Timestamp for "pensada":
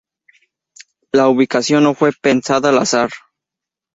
2.11-2.69